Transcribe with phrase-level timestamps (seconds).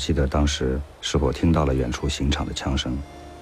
[0.00, 2.97] 记得当时是否听到了远处刑场的枪声，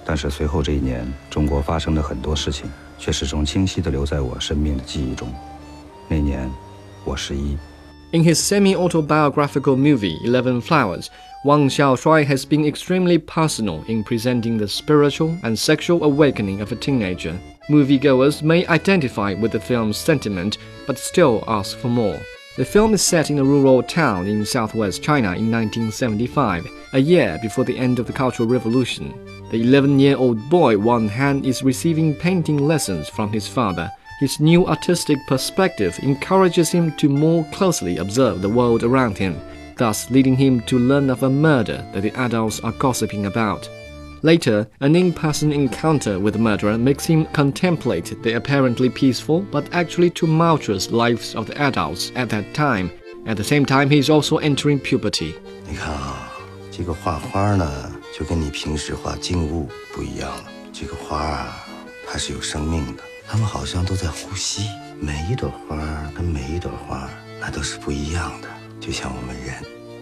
[0.05, 5.33] 但是随后这一年，中国发生的很多事情却始终清晰地留在我生命的记忆中。
[6.09, 6.49] 那年，
[7.05, 7.57] 我十一。
[8.11, 11.07] In his semi-autobiographical movie Eleven Flowers,
[11.45, 16.75] Wang Xiaoshuai has been extremely personal in presenting the spiritual and sexual awakening of a
[16.75, 17.35] teenager.
[17.69, 22.19] Moviegoers may identify with the film's sentiment, but still ask for more.
[22.57, 27.39] The film is set in a rural town in southwest China in 1975, a year
[27.41, 29.13] before the end of the Cultural Revolution.
[29.51, 34.41] The 11 year old boy Wang Han is receiving painting lessons from his father his
[34.41, 39.39] new artistic perspective encourages him to more closely observe the world around him,
[39.77, 43.69] thus leading him to learn of a murder that the adults are gossiping about.
[44.22, 49.64] Later, an in person encounter with the murderer makes him contemplate the apparently peaceful but
[49.72, 52.90] actually tumultuous lives of the adults at that time.
[53.26, 55.34] At the same time, he is also entering puberty.
[55.68, 56.32] 你看啊，
[56.70, 60.44] 这个画花呢，就跟你平时画静物不一样了。
[60.72, 61.66] 这个花啊，
[62.06, 63.02] 它是有生命的。
[63.26, 64.68] 它们好像都在呼吸，
[65.00, 65.76] 每一朵花
[66.14, 67.08] 跟每一朵花
[67.40, 68.48] 那都是不一样的，
[68.80, 69.54] 就像我们人。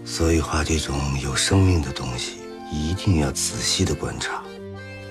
[0.05, 2.39] 所以画这种有生命的东西，
[2.71, 4.43] 一定要仔细的观察。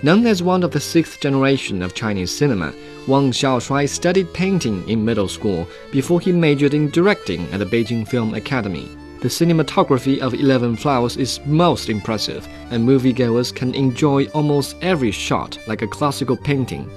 [0.03, 2.73] Known as one of the sixth generation of Chinese cinema,
[3.07, 8.07] Wang Xiaoshuai studied painting in middle school before he majored in directing at the Beijing
[8.07, 8.89] Film Academy.
[9.21, 15.59] The cinematography of Eleven Flowers is most impressive, and moviegoers can enjoy almost every shot
[15.67, 16.89] like a classical painting.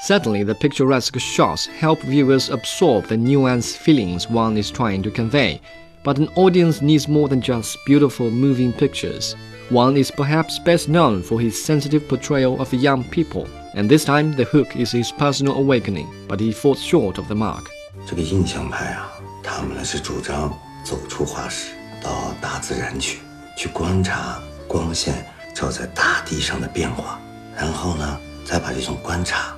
[0.00, 5.60] Certainly, the picturesque shots help viewers absorb the nuanced feelings one is trying to convey.
[6.02, 9.36] But an audience needs more than just beautiful moving pictures.
[9.72, 14.34] One is perhaps best known for his sensitive portrayal of young people, and this time
[14.34, 17.64] the hook is his personal awakening, but he falls short of the mark.
[18.06, 23.18] 这个印象派啊，他们呢是主张走出画室，到大自然去，
[23.56, 27.18] 去观察光线照在大地上的变化，
[27.56, 29.54] 然后呢，再把这种观察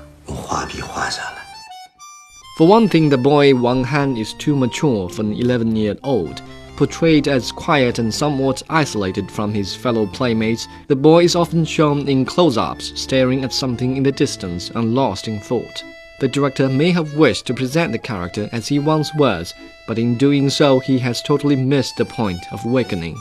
[2.55, 6.41] For one thing, the boy Wang Han is too mature for an 11 year old.
[6.77, 12.07] Portrayed as quiet and somewhat isolated from his fellow playmates, the boy is often shown
[12.07, 15.83] in close ups, staring at something in the distance and lost in thought.
[16.21, 19.53] The director may have wished to present the character as he once was,
[19.85, 23.17] but in doing so, he has totally missed the point of awakening.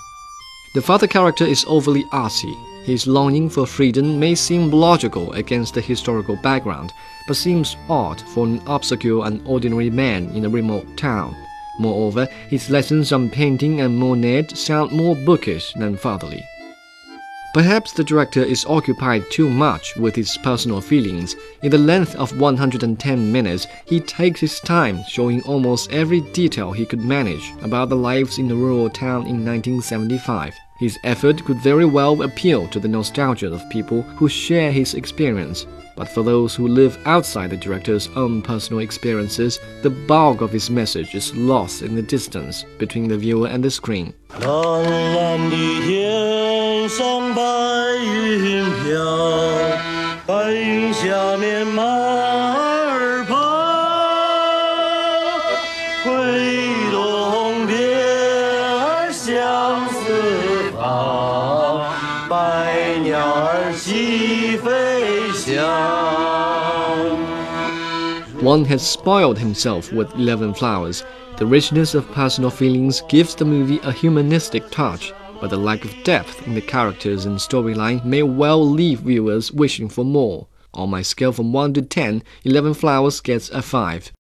[0.75, 2.55] The father character is overly artsy.
[2.85, 6.93] His longing for freedom may seem logical against the historical background,
[7.27, 11.35] but seems odd for an obscure and ordinary man in a remote town.
[11.79, 16.45] Moreover, his lessons on painting and Monet sound more bookish than fatherly.
[17.55, 21.37] Perhaps the director is occupied too much with his personal feelings.
[21.63, 26.85] In the length of 110 minutes, he takes his time showing almost every detail he
[26.85, 30.53] could manage about the lives in the rural town in 1975.
[30.77, 35.67] His effort could very well appeal to the nostalgia of people who share his experience.
[35.97, 40.71] But for those who live outside the director's own personal experiences, the bulk of his
[40.71, 44.15] message is lost in the distance between the viewer and the screen.
[68.43, 71.03] Wang has spoiled himself with eleven flowers.
[71.39, 76.05] The richness of personal feelings gives the movie a humanistic touch, but the lack of
[76.05, 80.47] depth in the characters and storyline may well leave viewers wishing for more.
[80.75, 84.13] On my scale from 1 to 10, 11 Flowers gets a 5.